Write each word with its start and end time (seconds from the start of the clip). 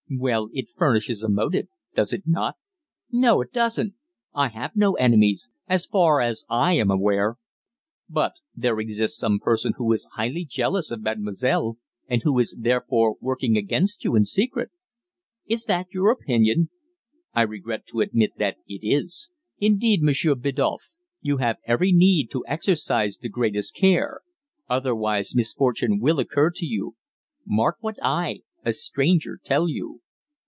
"Well, 0.19 0.49
it 0.51 0.67
furnishes 0.75 1.23
a 1.23 1.29
motive, 1.29 1.67
does 1.95 2.11
it 2.11 2.23
not?" 2.25 2.55
"No, 3.13 3.39
it 3.39 3.53
doesn't. 3.53 3.93
I 4.33 4.49
have 4.49 4.75
no 4.75 4.95
enemies 4.95 5.47
as 5.69 5.85
far 5.85 6.19
as 6.19 6.43
I 6.49 6.73
am 6.73 6.91
aware." 6.91 7.37
"But 8.09 8.33
there 8.53 8.77
exists 8.81 9.17
some 9.17 9.39
person 9.39 9.71
who 9.77 9.89
is 9.93 10.09
highly 10.17 10.43
jealous 10.43 10.91
of 10.91 11.01
mademoiselle, 11.01 11.77
and 12.09 12.23
who 12.23 12.37
is 12.39 12.57
therefore 12.59 13.15
working 13.21 13.55
against 13.55 14.03
you 14.03 14.13
in 14.17 14.25
secret." 14.25 14.71
"Is 15.47 15.63
that 15.67 15.93
your 15.93 16.11
opinion?" 16.11 16.71
"I 17.33 17.43
regret 17.43 17.85
to 17.91 18.01
admit 18.01 18.31
that 18.37 18.57
it 18.67 18.85
is. 18.85 19.31
Indeed, 19.59 20.03
Monsieur 20.03 20.35
Biddulph, 20.35 20.89
you 21.21 21.37
have 21.37 21.55
every 21.65 21.93
need 21.93 22.29
to 22.31 22.43
exercise 22.49 23.15
the 23.17 23.29
greatest 23.29 23.75
care. 23.77 24.19
Otherwise 24.69 25.33
misfortune 25.33 25.99
will 26.01 26.19
occur 26.19 26.49
to 26.55 26.65
you. 26.65 26.97
Mark 27.47 27.77
what 27.79 27.95
I 28.03 28.41
a 28.63 28.71
stranger 28.71 29.39
tell 29.43 29.67
you." 29.67 29.99